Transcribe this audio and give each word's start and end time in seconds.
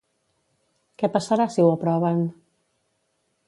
Què 1.03 1.11
passarà 1.17 1.47
si 1.57 1.65
ho 1.65 1.69
aproven? 1.75 2.25